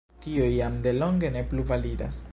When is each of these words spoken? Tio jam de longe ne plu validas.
Tio 0.21 0.47
jam 0.53 0.79
de 0.87 0.95
longe 1.03 1.31
ne 1.37 1.47
plu 1.53 1.71
validas. 1.73 2.27